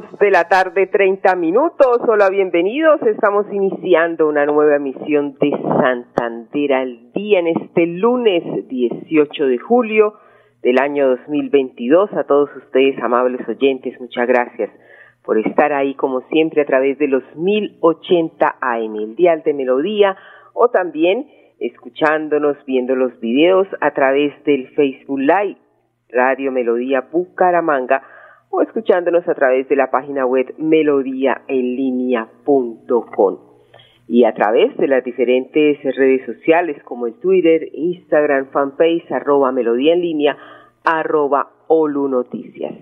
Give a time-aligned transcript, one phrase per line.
[0.00, 1.98] De la tarde, 30 minutos.
[2.08, 3.02] Hola, bienvenidos.
[3.02, 10.14] Estamos iniciando una nueva emisión de Santander al día en este lunes 18 de julio
[10.62, 12.10] del año 2022.
[12.14, 14.70] A todos ustedes, amables oyentes, muchas gracias
[15.22, 20.16] por estar ahí como siempre a través de los 1080 AM, el dial de melodía,
[20.54, 21.28] o también
[21.60, 25.58] escuchándonos, viendo los videos a través del Facebook Live,
[26.08, 28.02] Radio Melodía Bucaramanga
[28.52, 33.38] o escuchándonos a través de la página web melodíaenlínea.com
[34.06, 39.94] y a través de las diferentes redes sociales como el Twitter, Instagram, fanpage, arroba melodía
[39.94, 40.26] en
[40.84, 42.74] arroba Olu Noticias.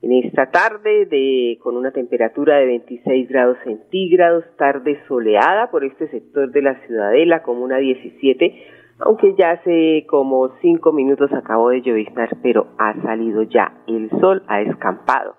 [0.00, 6.06] En esta tarde de, con una temperatura de 26 grados centígrados, tarde soleada por este
[6.08, 8.54] sector de la Ciudadela, como una 17,
[8.98, 14.42] aunque ya hace como cinco minutos acabó de lloviznar, pero ha salido ya el sol,
[14.48, 15.34] ha escampado.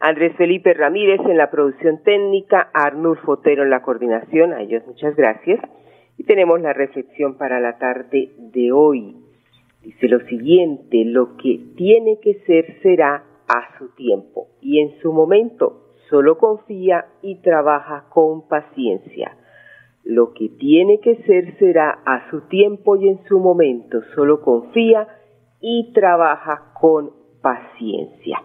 [0.00, 5.16] Andrés Felipe Ramírez en la producción técnica, Arnulfo Fotero en la coordinación, a ellos muchas
[5.16, 5.60] gracias.
[6.18, 9.16] Y tenemos la reflexión para la tarde de hoy.
[9.82, 15.12] Dice lo siguiente, lo que tiene que ser será a su tiempo y en su
[15.12, 19.36] momento solo confía y trabaja con paciencia.
[20.04, 24.02] Lo que tiene que ser será a su tiempo y en su momento.
[24.14, 25.08] Solo confía
[25.60, 28.42] y trabaja con paciencia.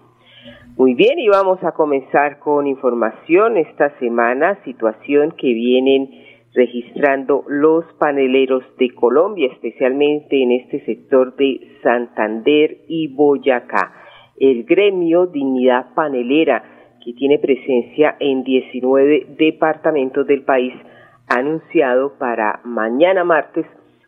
[0.77, 6.09] Muy bien, y vamos a comenzar con información esta semana, situación que vienen
[6.53, 13.93] registrando los paneleros de Colombia, especialmente en este sector de Santander y Boyacá.
[14.37, 16.63] El gremio Dignidad Panelera,
[17.03, 20.73] que tiene presencia en 19 departamentos del país,
[21.29, 23.65] ha anunciado para mañana martes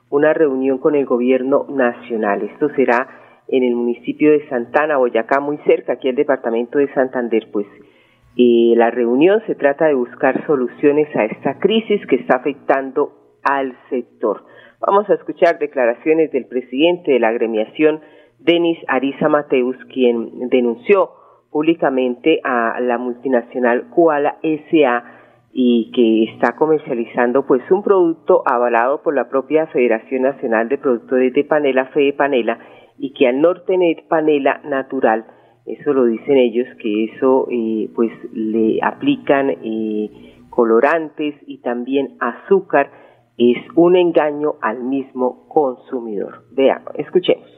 [0.09, 2.42] una reunión con el gobierno nacional.
[2.44, 3.08] Esto será
[3.48, 7.68] en el municipio de Santana, Boyacá, muy cerca, aquí el departamento de Santander, pues
[8.38, 13.12] eh, la reunión se trata de buscar soluciones a esta crisis que está afectando
[13.44, 14.46] al sector.
[14.80, 18.02] Vamos a escuchar declaraciones del presidente de la agremiación,
[18.40, 21.12] Denis Ariza Mateus, quien denunció
[21.52, 25.21] públicamente a la multinacional Kuala SA
[25.53, 31.34] y que está comercializando pues un producto avalado por la propia Federación Nacional de Productores
[31.34, 32.59] de Panela, Fede Panela,
[32.97, 35.25] y que al no tener panela natural,
[35.66, 42.91] eso lo dicen ellos, que eso eh, pues le aplican eh, colorantes y también azúcar,
[43.38, 46.45] es un engaño al mismo consumidor.
[46.51, 47.50] Veamos, escuchemos.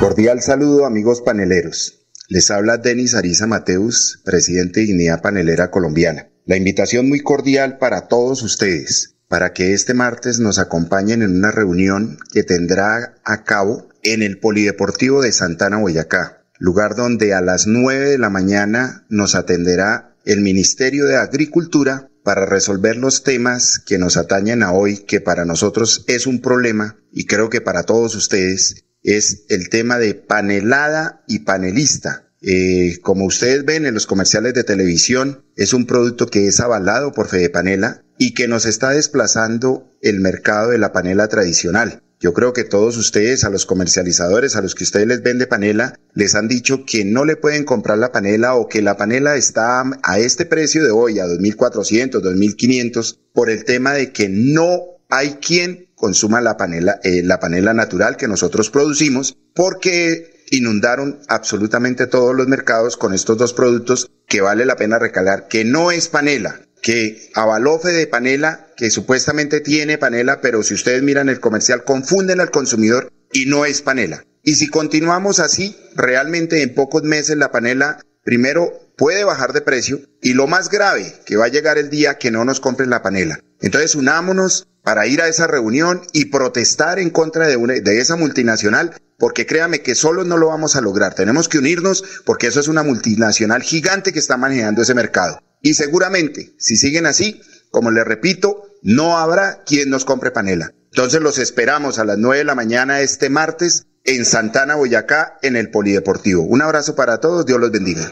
[0.00, 2.08] Cordial saludo amigos paneleros.
[2.28, 6.31] Les habla Denis Ariza Mateus, presidente de Dignidad Panelera Colombiana.
[6.44, 11.52] La invitación muy cordial para todos ustedes, para que este martes nos acompañen en una
[11.52, 17.68] reunión que tendrá a cabo en el Polideportivo de Santana, Boyacá, lugar donde a las
[17.68, 23.98] 9 de la mañana nos atenderá el Ministerio de Agricultura para resolver los temas que
[23.98, 28.16] nos atañen a hoy, que para nosotros es un problema y creo que para todos
[28.16, 32.31] ustedes es el tema de panelada y panelista.
[32.42, 37.12] Eh, como ustedes ven en los comerciales de televisión, es un producto que es avalado
[37.12, 42.02] por Fede Panela y que nos está desplazando el mercado de la panela tradicional.
[42.22, 45.98] Yo creo que todos ustedes, a los comercializadores, a los que ustedes les vende panela,
[46.14, 49.82] les han dicho que no le pueden comprar la panela o que la panela está
[50.04, 55.34] a este precio de hoy, a 2.400, 2.500, por el tema de que no hay
[55.34, 62.36] quien consuma la panela, eh, la panela natural que nosotros producimos, porque inundaron absolutamente todos
[62.36, 66.60] los mercados con estos dos productos que vale la pena recalar que no es panela,
[66.82, 72.38] que avalofe de panela, que supuestamente tiene panela, pero si ustedes miran el comercial confunden
[72.40, 74.24] al consumidor y no es panela.
[74.42, 80.00] Y si continuamos así, realmente en pocos meses la panela primero puede bajar de precio
[80.20, 83.02] y lo más grave, que va a llegar el día que no nos compren la
[83.02, 83.40] panela.
[83.62, 89.46] Entonces unámonos para ir a esa reunión y protestar en contra de, esa multinacional porque
[89.46, 91.14] créame que solo no lo vamos a lograr.
[91.14, 95.38] Tenemos que unirnos porque eso es una multinacional gigante que está manejando ese mercado.
[95.62, 100.72] Y seguramente, si siguen así, como les repito, no habrá quien nos compre panela.
[100.90, 105.54] Entonces los esperamos a las 9 de la mañana este martes en Santana, Boyacá, en
[105.54, 106.42] el Polideportivo.
[106.42, 108.10] Un abrazo para todos, Dios los bendiga.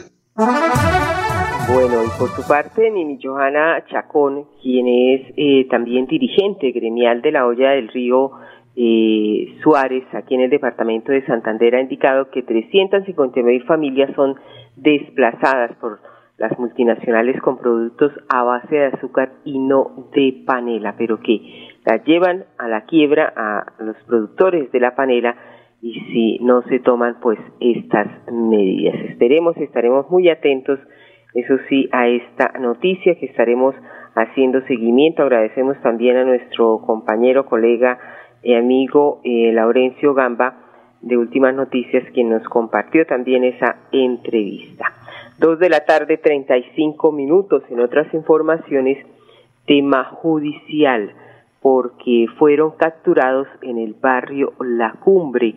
[1.72, 7.30] Bueno, y por su parte, Nini Johanna Chacón, quien es eh, también dirigente gremial de
[7.30, 8.32] la olla del río
[8.74, 14.34] eh, Suárez, aquí en el departamento de Santander, ha indicado que 359 familias son
[14.74, 16.00] desplazadas por
[16.38, 22.02] las multinacionales con productos a base de azúcar y no de panela, pero que la
[22.02, 25.36] llevan a la quiebra a los productores de la panela
[25.80, 28.96] y si no se toman pues estas medidas.
[29.10, 30.80] Esperemos, estaremos muy atentos
[31.34, 33.74] eso sí, a esta noticia que estaremos
[34.14, 35.22] haciendo seguimiento.
[35.22, 37.98] Agradecemos también a nuestro compañero, colega
[38.42, 40.56] y amigo eh, Laurencio Gamba
[41.00, 44.92] de Últimas Noticias, quien nos compartió también esa entrevista.
[45.38, 47.62] Dos de la tarde, treinta y cinco minutos.
[47.70, 48.98] En otras informaciones,
[49.66, 51.12] tema judicial,
[51.62, 55.54] porque fueron capturados en el barrio La Cumbre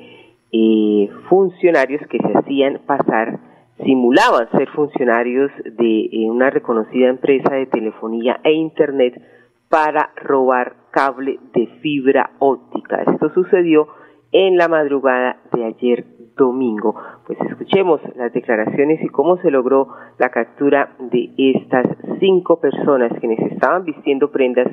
[0.52, 3.40] eh, funcionarios que se hacían pasar
[3.78, 9.22] simulaban ser funcionarios de eh, una reconocida empresa de telefonía e internet
[9.70, 13.02] para robar cable de fibra óptica.
[13.02, 13.88] Esto sucedió
[14.32, 16.06] en la madrugada de ayer
[16.36, 16.96] domingo.
[17.26, 19.88] Pues escuchemos las declaraciones y cómo se logró
[20.18, 21.86] la captura de estas
[22.20, 24.68] cinco personas quienes estaban vistiendo prendas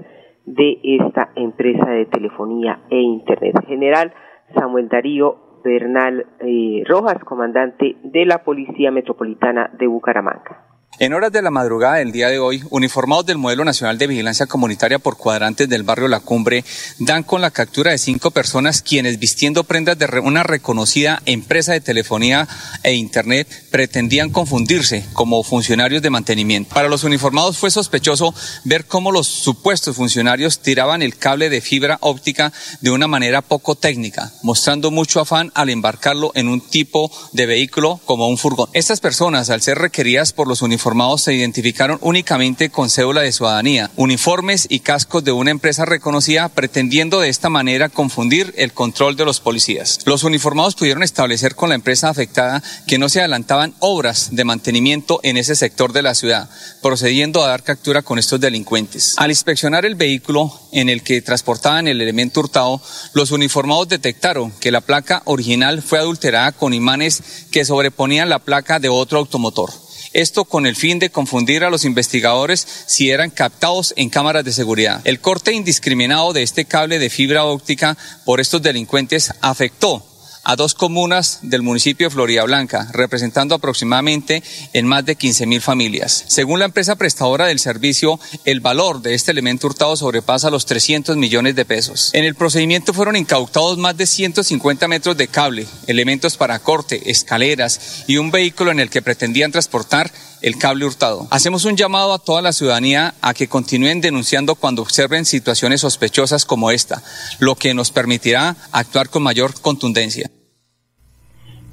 [0.46, 3.54] de esta empresa de telefonía e internet.
[3.66, 4.12] General
[4.54, 10.69] Samuel Darío Bernal eh, Rojas, comandante de la Policía Metropolitana de Bucaramanga.
[10.98, 14.46] En horas de la madrugada del día de hoy, uniformados del Modelo Nacional de Vigilancia
[14.46, 16.62] Comunitaria por cuadrantes del barrio La Cumbre
[16.98, 21.80] dan con la captura de cinco personas quienes vistiendo prendas de una reconocida empresa de
[21.80, 22.46] telefonía
[22.82, 26.74] e internet pretendían confundirse como funcionarios de mantenimiento.
[26.74, 28.34] Para los uniformados fue sospechoso
[28.64, 32.52] ver cómo los supuestos funcionarios tiraban el cable de fibra óptica
[32.82, 38.00] de una manera poco técnica, mostrando mucho afán al embarcarlo en un tipo de vehículo
[38.04, 38.68] como un furgón.
[38.74, 40.79] Estas personas, al ser requeridas por los uniformados,
[41.18, 47.20] se identificaron únicamente con cédula de ciudadanía, uniformes y cascos de una empresa reconocida, pretendiendo
[47.20, 50.00] de esta manera confundir el control de los policías.
[50.06, 55.20] Los uniformados pudieron establecer con la empresa afectada que no se adelantaban obras de mantenimiento
[55.22, 56.48] en ese sector de la ciudad,
[56.82, 59.14] procediendo a dar captura con estos delincuentes.
[59.18, 62.80] Al inspeccionar el vehículo en el que transportaban el elemento hurtado,
[63.12, 68.78] los uniformados detectaron que la placa original fue adulterada con imanes que sobreponían la placa
[68.78, 69.70] de otro automotor.
[70.12, 74.52] Esto con el fin de confundir a los investigadores si eran captados en cámaras de
[74.52, 75.00] seguridad.
[75.04, 80.09] El corte indiscriminado de este cable de fibra óptica por estos delincuentes afectó
[80.44, 84.42] a dos comunas del municipio de Florida Blanca, representando aproximadamente
[84.72, 86.24] en más de 15 mil familias.
[86.28, 91.16] Según la empresa prestadora del servicio, el valor de este elemento hurtado sobrepasa los 300
[91.16, 92.10] millones de pesos.
[92.12, 98.04] En el procedimiento fueron incautados más de 150 metros de cable, elementos para corte, escaleras
[98.06, 100.10] y un vehículo en el que pretendían transportar
[100.42, 101.26] el cable hurtado.
[101.30, 106.44] Hacemos un llamado a toda la ciudadanía a que continúen denunciando cuando observen situaciones sospechosas
[106.44, 106.96] como esta,
[107.40, 110.28] lo que nos permitirá actuar con mayor contundencia.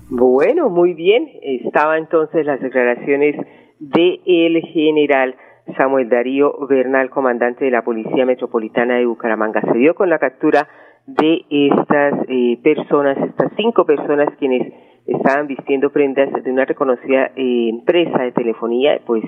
[0.10, 1.28] Bueno, muy bien.
[1.42, 3.36] Estaba entonces las declaraciones
[3.80, 5.36] del el general
[5.76, 9.62] Samuel Darío Bernal, comandante de la Policía Metropolitana de Bucaramanga.
[9.62, 10.68] Se dio con la captura
[11.06, 14.74] de estas eh, personas, estas cinco personas quienes
[15.08, 19.24] estaban vistiendo prendas de una reconocida eh, empresa de telefonía, pues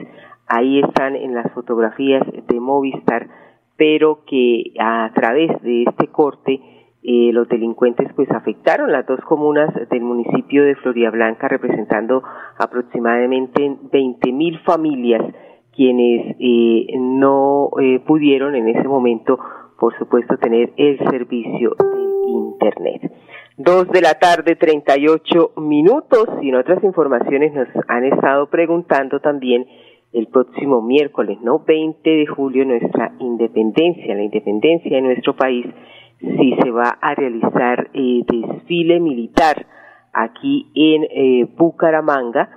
[0.48, 3.28] ahí están en las fotografías de Movistar,
[3.78, 6.60] pero que a través de este corte
[7.02, 12.22] eh, los delincuentes pues afectaron las dos comunas del municipio de Florida Blanca, representando
[12.58, 15.24] aproximadamente 20 mil familias
[15.74, 17.70] quienes eh, no
[18.06, 19.40] pudieron en ese momento,
[19.80, 23.12] por supuesto, tener el servicio de Internet.
[23.62, 26.30] Dos de la tarde, treinta y ocho minutos.
[26.42, 29.66] Y otras informaciones nos han estado preguntando también
[30.14, 31.66] el próximo miércoles, ¿no?
[31.68, 35.66] 20 de julio, nuestra independencia, la independencia de nuestro país,
[36.22, 39.66] si se va a realizar eh, desfile militar
[40.14, 42.50] aquí en eh, Bucaramanga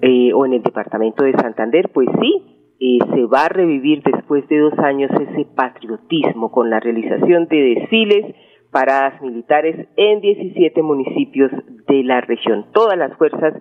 [0.00, 1.90] eh, o en el departamento de Santander.
[1.92, 6.80] Pues sí, eh, se va a revivir después de dos años ese patriotismo con la
[6.80, 8.34] realización de desfiles
[8.70, 11.50] paradas militares en 17 municipios
[11.86, 12.66] de la región.
[12.72, 13.54] Todas las fuerzas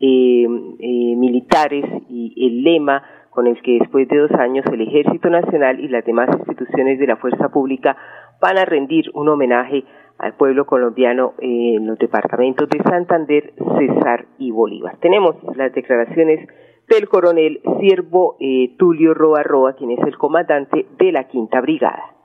[0.00, 0.46] eh,
[0.78, 5.80] eh, militares y el lema con el que después de dos años el Ejército Nacional
[5.80, 7.96] y las demás instituciones de la fuerza pública
[8.40, 9.84] van a rendir un homenaje
[10.18, 14.98] al pueblo colombiano en los departamentos de Santander, Cesar y Bolívar.
[15.00, 16.46] Tenemos las declaraciones
[16.88, 22.19] del coronel Siervo eh, Tulio Roa Roa, quien es el comandante de la Quinta Brigada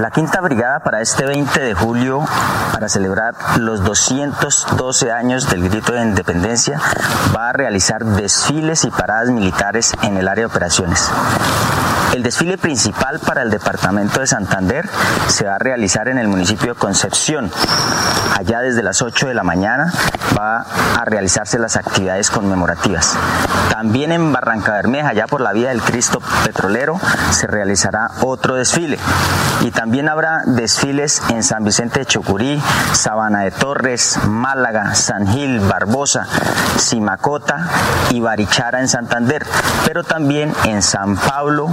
[0.00, 2.24] La quinta brigada para este 20 de julio,
[2.72, 6.80] para celebrar los 212 años del grito de independencia,
[7.34, 11.12] va a realizar desfiles y paradas militares en el área de operaciones.
[12.14, 14.88] El desfile principal para el departamento de Santander
[15.26, 17.50] se va a realizar en el municipio de Concepción.
[18.38, 19.92] Allá desde las 8 de la mañana
[20.38, 23.16] va a realizarse las actividades conmemorativas.
[23.68, 27.00] También en Barranca Bermeja, allá por la vía del Cristo Petrolero,
[27.32, 28.98] se realizará otro desfile.
[29.62, 35.58] Y también habrá desfiles en San Vicente de Chocurí, Sabana de Torres, Málaga, San Gil,
[35.60, 36.26] Barbosa,
[36.76, 37.68] Simacota
[38.10, 39.44] y Barichara en Santander,
[39.86, 41.68] pero también en San Pablo,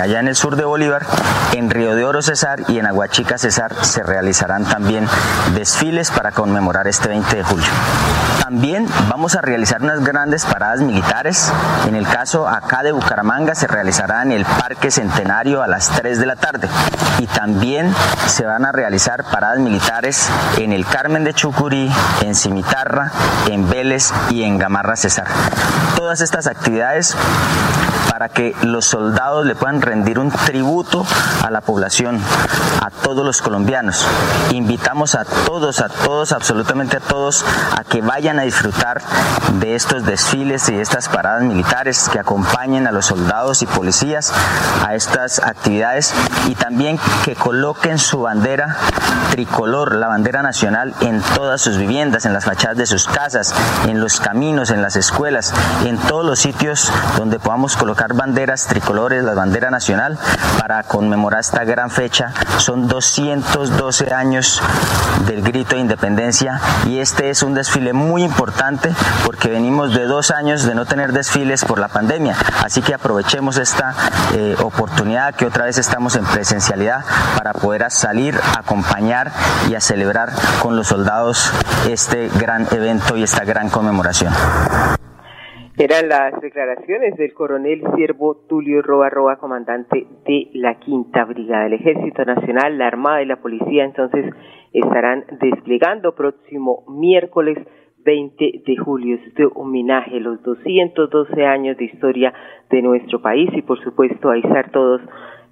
[0.00, 1.06] allá en el sur de Bolívar,
[1.52, 5.06] en Río de Oro Cesar y en Aguachica Cesar se realizarán también
[5.54, 7.70] desfiles para conmemorar este 20 de julio.
[8.46, 11.52] También vamos a realizar unas grandes paradas militares.
[11.88, 16.20] En el caso acá de Bucaramanga se realizará en el Parque Centenario a las 3
[16.20, 16.68] de la tarde.
[17.18, 17.92] Y también
[18.28, 21.90] se van a realizar paradas militares en el Carmen de Chucurí,
[22.22, 23.10] en Cimitarra,
[23.50, 25.26] en Vélez y en Gamarra Cesar.
[25.96, 27.16] Todas estas actividades
[28.16, 31.04] para que los soldados le puedan rendir un tributo
[31.42, 32.18] a la población,
[32.80, 34.06] a todos los colombianos.
[34.52, 37.44] Invitamos a todos, a todos, absolutamente a todos,
[37.76, 39.02] a que vayan a disfrutar
[39.60, 44.32] de estos desfiles y de estas paradas militares que acompañen a los soldados y policías
[44.84, 46.12] a estas actividades
[46.46, 48.76] y también que coloquen su bandera
[49.30, 53.54] tricolor, la bandera nacional en todas sus viviendas, en las fachadas de sus casas,
[53.86, 55.52] en los caminos, en las escuelas,
[55.84, 60.18] en todos los sitios donde podamos colocar banderas tricolores, la bandera nacional,
[60.58, 62.32] para conmemorar esta gran fecha.
[62.58, 64.62] Son 212 años
[65.26, 68.90] del grito de independencia y este es un desfile muy importante
[69.24, 72.34] porque venimos de dos años de no tener desfiles por la pandemia.
[72.64, 73.94] Así que aprovechemos esta
[74.36, 77.04] eh, oportunidad que otra vez estamos en presencialidad
[77.38, 79.28] para poder salir, acompañar
[79.70, 80.30] y a celebrar
[80.62, 81.52] con los soldados
[81.88, 84.32] este gran evento y esta gran conmemoración.
[85.78, 91.74] Eran las declaraciones del coronel Siervo Tulio Roa Roa, comandante de la Quinta Brigada del
[91.74, 93.84] Ejército Nacional, la Armada y la Policía.
[93.84, 94.24] Entonces
[94.72, 97.58] estarán desplegando próximo miércoles
[98.06, 99.18] 20 de julio.
[99.26, 102.32] Este homenaje a los 212 años de historia
[102.70, 105.02] de nuestro país y por supuesto a izar todos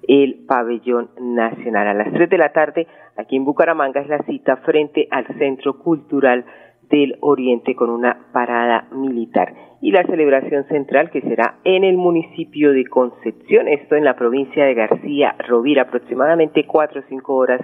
[0.07, 1.87] el pabellón nacional.
[1.87, 5.77] A las 3 de la tarde, aquí en Bucaramanga, es la cita frente al Centro
[5.79, 6.45] Cultural
[6.89, 9.53] del Oriente con una parada militar.
[9.81, 14.63] Y la celebración central que será en el municipio de Concepción, esto en la provincia
[14.63, 17.61] de García Rovira, aproximadamente 4 o 5 horas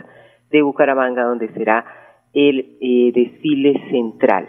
[0.50, 1.86] de Bucaramanga, donde será
[2.34, 4.48] el eh, desfile central.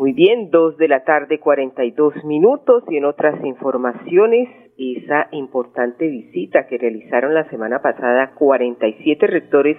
[0.00, 5.28] Muy bien, dos de la tarde, cuarenta y dos minutos y en otras informaciones, esa
[5.30, 9.76] importante visita que realizaron la semana pasada 47 rectores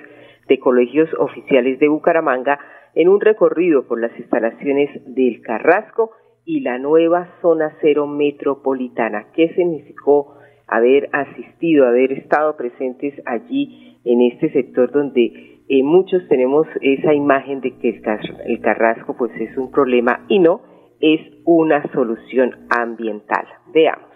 [0.48, 2.60] de colegios oficiales de Bucaramanga
[2.94, 6.12] en un recorrido por las instalaciones del Carrasco
[6.46, 9.32] y la nueva zona cero metropolitana.
[9.34, 10.38] ¿Qué significó
[10.68, 17.62] haber asistido, haber estado presentes allí en este sector donde eh, muchos tenemos esa imagen
[17.62, 18.02] de que
[18.46, 20.60] el, carrasco pues es un problema y no,
[21.00, 23.46] es una solución ambiental.
[23.74, 24.10] Veamos.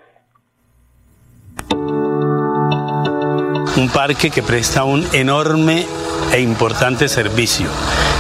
[3.78, 5.86] Un parque que presta un enorme
[6.34, 7.68] e importante servicio,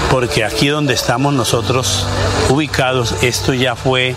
[0.09, 2.07] porque aquí donde estamos nosotros
[2.49, 4.15] ubicados, esto ya fue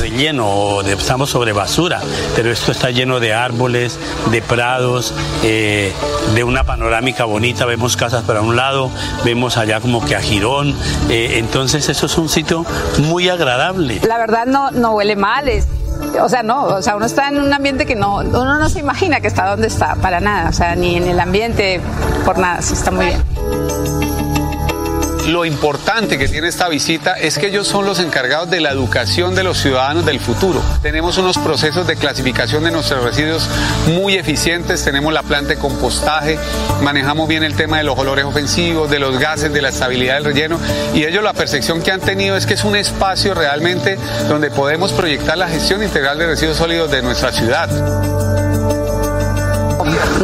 [0.00, 2.00] relleno, estamos sobre basura,
[2.34, 3.98] pero esto está lleno de árboles,
[4.30, 5.92] de prados, eh,
[6.34, 8.90] de una panorámica bonita, vemos casas para un lado,
[9.24, 10.74] vemos allá como que a Girón,
[11.08, 12.64] eh, entonces eso es un sitio
[12.98, 14.00] muy agradable.
[14.06, 15.48] La verdad no, no huele mal,
[16.20, 18.80] o sea, no, o sea, uno está en un ambiente que no, uno no se
[18.80, 21.80] imagina que está donde está, para nada, o sea, ni en el ambiente,
[22.24, 24.01] por nada, está muy bien
[25.26, 29.34] lo importante que tiene esta visita es que ellos son los encargados de la educación
[29.34, 30.62] de los ciudadanos del futuro.
[30.82, 33.48] Tenemos unos procesos de clasificación de nuestros residuos
[33.94, 36.38] muy eficientes, tenemos la planta de compostaje,
[36.82, 40.24] manejamos bien el tema de los olores ofensivos, de los gases, de la estabilidad del
[40.24, 40.58] relleno.
[40.94, 43.98] Y ellos la percepción que han tenido es que es un espacio realmente
[44.28, 48.31] donde podemos proyectar la gestión integral de residuos sólidos de nuestra ciudad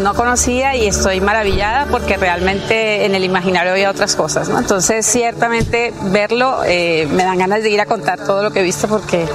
[0.03, 4.49] no conocía y estoy maravillada porque realmente en el imaginario había otras cosas.
[4.49, 8.63] Entonces, ciertamente verlo eh, me dan ganas de ir a contar todo lo que he
[8.63, 9.27] visto porque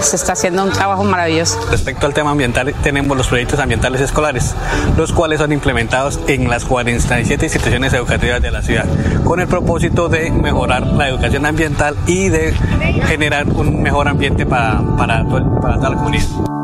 [0.00, 1.58] se está haciendo un trabajo maravilloso.
[1.70, 4.54] Respecto al tema ambiental, tenemos los proyectos ambientales escolares,
[4.96, 8.86] los cuales son implementados en las 47 instituciones educativas de la ciudad,
[9.24, 12.52] con el propósito de mejorar la educación ambiental y de
[13.06, 16.61] generar un mejor ambiente para, para, para toda la comunidad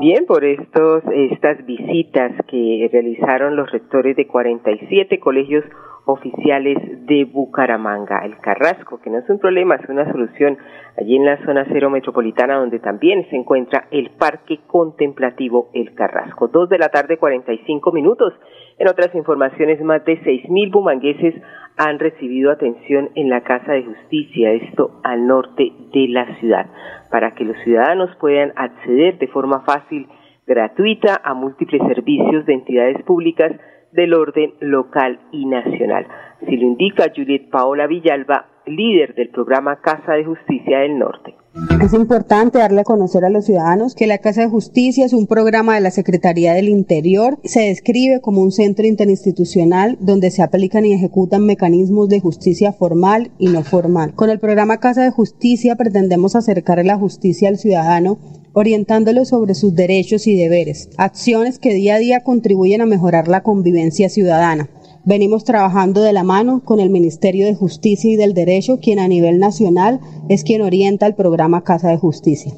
[0.00, 5.62] Bien, por estos, estas visitas que realizaron los rectores de 47 colegios
[6.06, 8.24] oficiales de Bucaramanga.
[8.24, 10.56] El Carrasco, que no es un problema, es una solución
[10.96, 16.48] allí en la zona cero metropolitana donde también se encuentra el Parque Contemplativo El Carrasco.
[16.48, 18.32] Dos de la tarde, 45 minutos.
[18.78, 21.34] En otras informaciones, más de 6.000 bumangueses
[21.76, 26.66] han recibido atención en la Casa de Justicia, esto al norte de la ciudad,
[27.10, 30.08] para que los ciudadanos puedan acceder de forma fácil,
[30.46, 33.52] gratuita, a múltiples servicios de entidades públicas
[33.92, 36.06] del orden local y nacional.
[36.46, 41.34] Si lo indica Juliet Paola Villalba, líder del programa Casa de Justicia del Norte.
[41.82, 45.26] Es importante darle a conocer a los ciudadanos que la Casa de Justicia es un
[45.26, 47.38] programa de la Secretaría del Interior.
[47.42, 53.32] Se describe como un centro interinstitucional donde se aplican y ejecutan mecanismos de justicia formal
[53.38, 54.14] y no formal.
[54.14, 58.18] Con el programa Casa de Justicia pretendemos acercar la justicia al ciudadano
[58.52, 63.42] orientándolo sobre sus derechos y deberes, acciones que día a día contribuyen a mejorar la
[63.42, 64.68] convivencia ciudadana.
[65.04, 69.08] Venimos trabajando de la mano con el Ministerio de Justicia y del Derecho, quien a
[69.08, 72.52] nivel nacional es quien orienta el programa Casa de Justicia.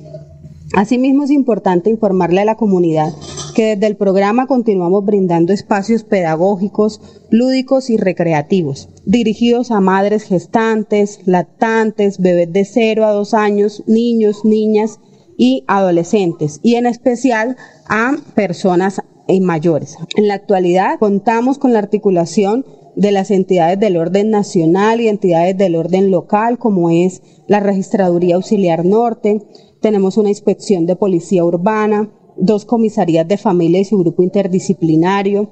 [0.74, 3.12] Asimismo, es importante informarle a la comunidad
[3.54, 11.20] que desde el programa continuamos brindando espacios pedagógicos, lúdicos y recreativos, dirigidos a madres gestantes,
[11.26, 14.98] lactantes, bebés de 0 a 2 años, niños, niñas
[15.36, 17.56] y adolescentes, y en especial
[17.88, 19.02] a personas
[19.40, 19.96] mayores.
[20.16, 22.64] En la actualidad contamos con la articulación
[22.96, 28.36] de las entidades del orden nacional y entidades del orden local, como es la Registraduría
[28.36, 29.40] Auxiliar Norte,
[29.82, 35.48] tenemos una inspección de policía urbana, dos comisarías de familia y su grupo interdisciplinario.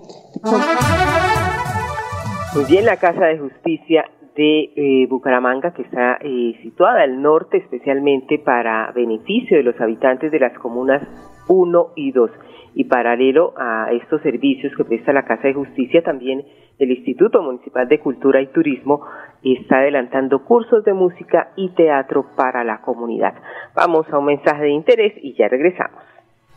[2.55, 4.05] Muy bien, la Casa de Justicia
[4.37, 10.31] de eh, Bucaramanga, que está eh, situada al norte, especialmente para beneficio de los habitantes
[10.31, 11.03] de las comunas
[11.49, 12.31] 1 y 2
[12.75, 16.45] y paralelo a estos servicios que presta la Casa de Justicia, también
[16.79, 19.03] el Instituto Municipal de Cultura y Turismo
[19.43, 23.35] está adelantando cursos de música y teatro para la comunidad.
[23.75, 26.03] Vamos a un mensaje de interés y ya regresamos.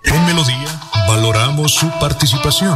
[0.03, 0.69] En Melodía
[1.07, 2.75] valoramos su participación.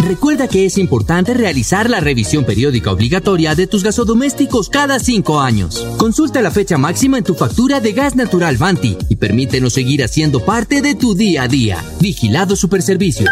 [0.00, 5.86] Recuerda que es importante realizar la revisión periódica obligatoria de tus gasodomésticos cada cinco años.
[5.96, 10.44] Consulta la fecha máxima en tu factura de gas natural Vanti y permítenos seguir haciendo
[10.44, 11.82] parte de tu día a día.
[12.00, 13.30] Vigilado Superservicios.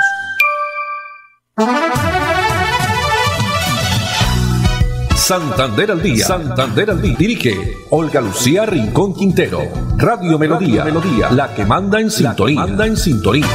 [5.16, 6.26] Santander al día.
[6.26, 7.16] Santander al día.
[7.16, 9.60] Dirige Olga Lucía Rincón Quintero.
[9.96, 10.84] Radio Melodía.
[10.84, 11.30] Melodía.
[11.30, 12.60] La que manda en sintonía.
[12.60, 13.46] Manda en sintonía.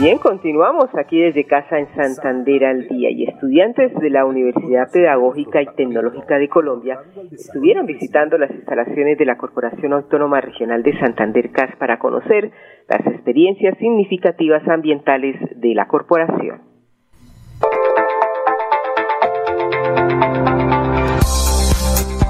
[0.00, 5.60] Bien, continuamos aquí desde casa en Santander al día y estudiantes de la Universidad Pedagógica
[5.60, 7.00] y Tecnológica de Colombia
[7.32, 12.52] estuvieron visitando las instalaciones de la Corporación Autónoma Regional de Santander CAS para conocer
[12.88, 16.60] las experiencias significativas ambientales de la corporación.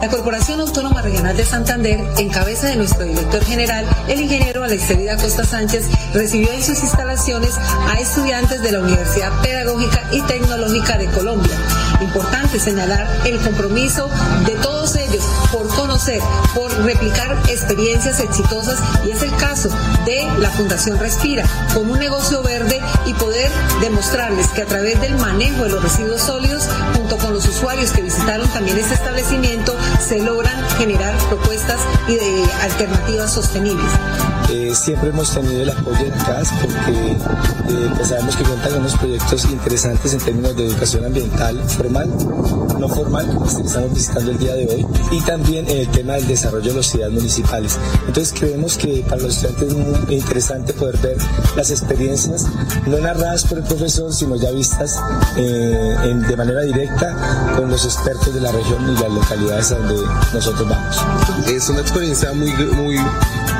[0.09, 5.18] La Corporación Autónoma Regional de Santander, en cabeza de nuestro director general, el ingeniero Alexevida
[5.18, 11.09] Costa Sánchez, recibió en sus instalaciones a estudiantes de la Universidad Pedagógica y Tecnológica de
[11.09, 11.53] Colombia.
[12.01, 14.09] Importante señalar el compromiso
[14.47, 16.21] de todos ellos por conocer,
[16.55, 19.69] por replicar experiencias exitosas y es el caso
[20.05, 25.17] de la Fundación Respira, con un negocio verde y poder demostrarles que a través del
[25.17, 30.21] manejo de los residuos sólidos, junto con los usuarios que visitaron también este establecimiento, se
[30.21, 33.91] logran generar propuestas y de alternativas sostenibles.
[34.51, 38.81] Eh, siempre hemos tenido el apoyo de CAS porque eh, pues sabemos que cuentan con
[38.81, 44.38] unos proyectos interesantes en términos de educación ambiental formal, no formal, como estamos visitando el
[44.38, 47.79] día de hoy, y también en el tema del desarrollo de las ciudades municipales.
[48.07, 51.16] Entonces creemos que para los estudiantes es muy interesante poder ver
[51.57, 52.46] las experiencias,
[52.87, 55.01] no narradas por el profesor, sino ya vistas
[55.37, 55.96] eh,
[56.29, 59.96] de manera directa con los expertos de la región y las localidades donde
[60.35, 60.96] nosotros vamos.
[61.46, 62.98] Es una experiencia muy, muy,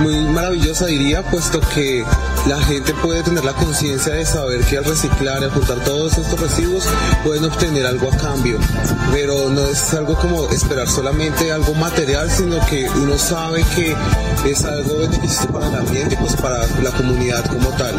[0.01, 2.05] muy maravillosa, diría, puesto que
[2.47, 6.41] la gente puede tener la conciencia de saber que al reciclar y juntar todos estos
[6.41, 6.85] residuos
[7.25, 8.59] pueden obtener algo a cambio,
[9.15, 13.95] pero no es algo como esperar solamente algo material, sino que uno sabe que
[14.45, 17.95] es algo beneficioso para el ambiente y pues para la comunidad como tal.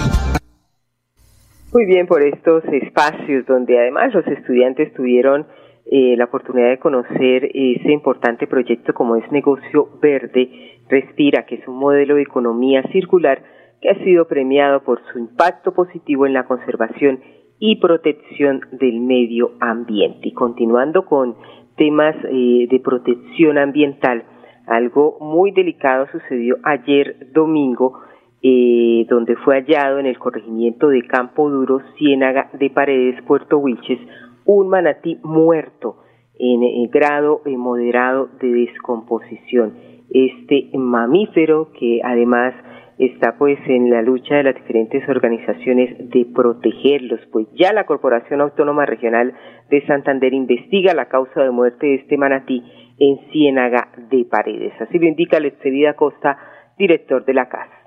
[1.71, 5.47] Muy bien, por estos espacios donde además los estudiantes tuvieron
[5.85, 11.67] eh, la oportunidad de conocer ese importante proyecto como es Negocio Verde Respira, que es
[11.67, 13.41] un modelo de economía circular
[13.81, 17.21] que ha sido premiado por su impacto positivo en la conservación
[17.59, 20.29] y protección del medio ambiente.
[20.29, 21.35] Y continuando con
[21.75, 24.23] temas eh, de protección ambiental,
[24.65, 27.99] algo muy delicado sucedió ayer domingo
[28.41, 33.99] eh, donde fue hallado en el corregimiento de Campo Duro, Ciénaga de Paredes, Puerto Wilches,
[34.45, 35.97] un manatí muerto
[36.37, 39.73] en, grado eh, moderado de descomposición.
[40.09, 42.53] Este mamífero que además
[42.99, 48.41] está pues en la lucha de las diferentes organizaciones de protegerlos, pues ya la Corporación
[48.41, 49.33] Autónoma Regional
[49.69, 52.61] de Santander investiga la causa de muerte de este manatí
[52.99, 54.73] en Ciénaga de Paredes.
[54.81, 56.37] Así lo indica Letzevida Costa,
[56.77, 57.78] director de la casa.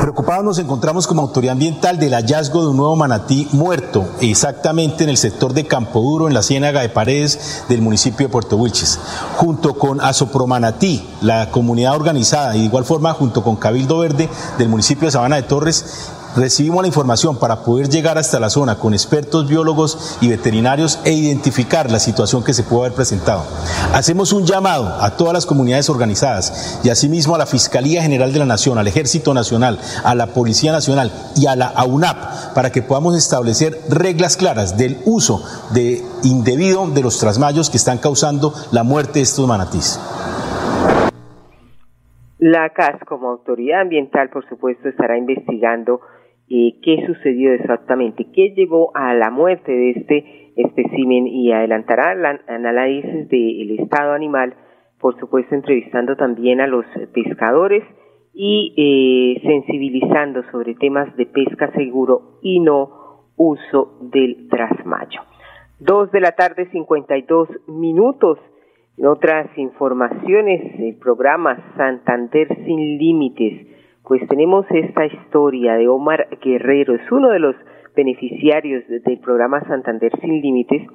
[0.00, 5.10] Preocupados nos encontramos como autoridad ambiental del hallazgo de un nuevo manatí muerto, exactamente en
[5.10, 9.00] el sector de Campo Duro, en la ciénaga de Paredes del municipio de Puerto Wilches.
[9.36, 14.68] Junto con Asopromanatí, la comunidad organizada, y de igual forma junto con Cabildo Verde del
[14.68, 18.92] municipio de Sabana de Torres, recibimos la información para poder llegar hasta la zona con
[18.92, 23.42] expertos biólogos y veterinarios e identificar la situación que se puede haber presentado.
[23.94, 28.38] Hacemos un llamado a todas las comunidades organizadas y asimismo a la Fiscalía General de
[28.38, 32.82] la Nación, al Ejército Nacional, a la Policía Nacional y a la AUNAP para que
[32.82, 38.82] podamos establecer reglas claras del uso de indebido de los trasmayos que están causando la
[38.82, 39.98] muerte de estos manatís.
[42.38, 46.00] La CAS, como autoridad ambiental, por supuesto, estará investigando
[46.48, 53.28] qué sucedió exactamente, qué llevó a la muerte de este espécimen y adelantará el análisis
[53.28, 54.54] del estado animal,
[54.98, 57.82] por supuesto entrevistando también a los pescadores
[58.32, 63.06] y eh, sensibilizando sobre temas de pesca seguro y no
[63.36, 65.22] uso del trasmayo.
[65.78, 68.38] Dos de la tarde, 52 minutos.
[68.96, 73.66] En otras informaciones, el programa Santander Sin Límites
[74.06, 77.56] pues tenemos esta historia de Omar Guerrero, es uno de los
[77.96, 80.86] beneficiarios del programa Santander Sin Límites,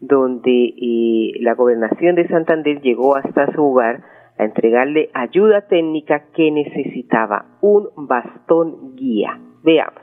[0.00, 4.02] donde eh, la gobernación de Santander llegó hasta su hogar
[4.38, 9.40] a entregarle ayuda técnica que necesitaba, un bastón guía.
[9.62, 10.02] Veamos.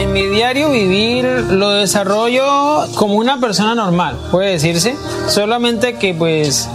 [0.00, 2.42] En mi diario vivir lo desarrollo
[2.98, 4.94] como una persona normal, puede decirse,
[5.28, 6.68] solamente que pues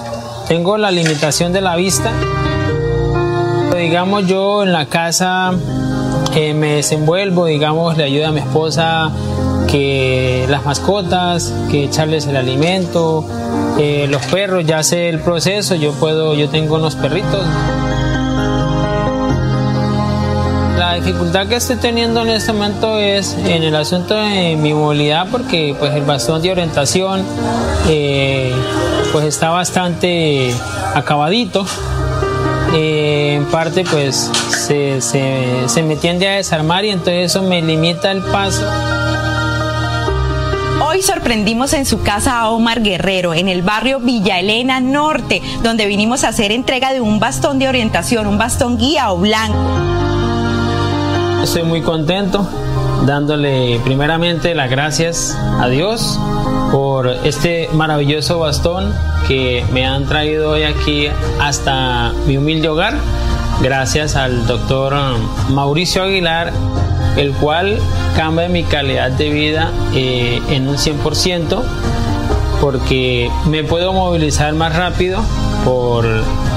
[0.50, 2.12] tengo la limitación de la vista.
[3.78, 5.54] Digamos, yo en la casa
[6.36, 9.12] eh, me desenvuelvo, digamos, le ayudo a mi esposa
[9.68, 13.24] que las mascotas, que echarles el alimento,
[13.78, 17.46] eh, los perros, ya sé el proceso, yo puedo, yo tengo unos perritos.
[20.90, 25.28] La dificultad que estoy teniendo en este momento es en el asunto de mi movilidad
[25.30, 27.24] porque pues el bastón de orientación
[27.88, 28.52] eh,
[29.12, 30.52] pues está bastante
[30.96, 31.64] acabadito.
[32.74, 38.10] Eh, en parte pues se, se me tiende a desarmar y entonces eso me limita
[38.10, 38.64] el paso.
[40.84, 45.86] Hoy sorprendimos en su casa a Omar Guerrero, en el barrio Villa Elena Norte, donde
[45.86, 50.09] vinimos a hacer entrega de un bastón de orientación, un bastón guía o blanco.
[51.50, 52.48] Estoy muy contento
[53.08, 56.20] dándole primeramente las gracias a Dios
[56.72, 58.94] por este maravilloso bastón
[59.28, 61.08] que me han traído hoy aquí
[61.42, 62.94] hasta mi humilde hogar,
[63.64, 64.96] gracias al doctor
[65.50, 66.54] Mauricio Aguilar,
[67.18, 67.80] el cual
[68.16, 71.64] cambia mi calidad de vida eh, en un 100%
[72.62, 75.20] porque me puedo movilizar más rápido
[75.66, 76.06] por,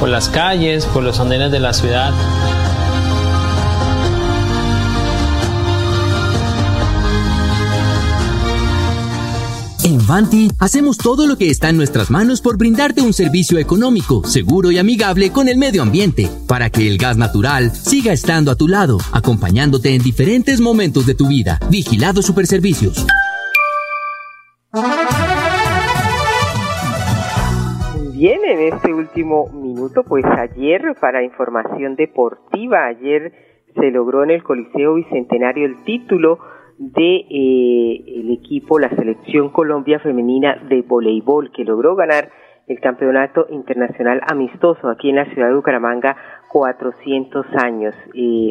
[0.01, 2.13] por las calles, por los andenes de la ciudad.
[9.93, 14.25] En Vanti hacemos todo lo que está en nuestras manos por brindarte un servicio económico,
[14.25, 18.57] seguro y amigable con el medio ambiente, para que el gas natural siga estando a
[18.57, 21.59] tu lado, acompañándote en diferentes momentos de tu vida.
[21.71, 23.07] Vigilado Superservicios.
[28.15, 33.35] Bien, en este último minuto, pues ayer para información deportiva, ayer
[33.75, 36.39] se logró en el Coliseo Bicentenario el título
[36.79, 42.31] de eh, el equipo, la selección Colombia femenina de voleibol, que logró ganar
[42.69, 46.17] el campeonato internacional amistoso aquí en la ciudad de Bucaramanga
[46.49, 47.95] 400 años,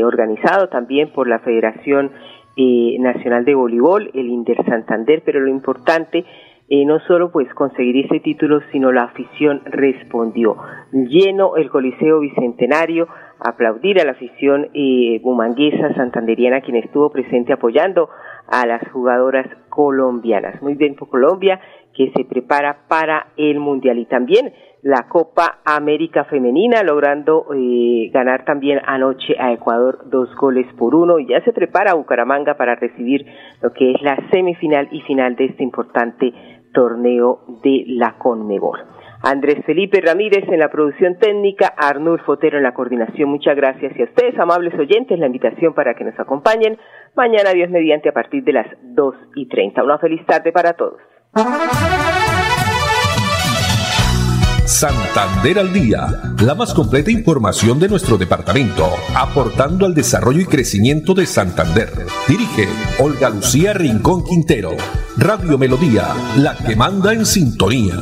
[0.03, 2.11] organizado también por la Federación
[2.57, 6.25] eh, Nacional de Voleibol, el Inter Santander, pero lo importante
[6.73, 10.57] eh, no solo pues conseguir ese título, sino la afición respondió.
[10.91, 13.07] Lleno el Coliseo Bicentenario,
[13.43, 18.09] aplaudir a la afición eh, bumanguesa santanderiana quien estuvo presente apoyando
[18.47, 20.61] a las jugadoras colombianas.
[20.61, 21.59] Muy bien por Colombia
[21.93, 28.45] que se prepara para el Mundial y también la Copa América Femenina, logrando eh, ganar
[28.45, 33.25] también anoche a Ecuador dos goles por uno y ya se prepara Bucaramanga para recibir
[33.61, 36.33] lo que es la semifinal y final de este importante
[36.73, 38.79] torneo de la Conmebol.
[39.23, 43.29] Andrés Felipe Ramírez en la producción técnica, Arnulfo Fotero en la coordinación.
[43.29, 46.77] Muchas gracias y a ustedes, amables oyentes, la invitación para que nos acompañen
[47.15, 49.83] mañana, Dios mediante, a partir de las dos y treinta.
[49.83, 50.99] Una feliz tarde para todos.
[54.65, 56.07] Santander al día,
[56.43, 61.89] la más completa información de nuestro departamento, aportando al desarrollo y crecimiento de Santander.
[62.27, 62.67] Dirige
[62.99, 64.71] Olga Lucía Rincón Quintero.
[65.17, 66.05] Radio Melodía,
[66.37, 67.95] la que manda en sintonía.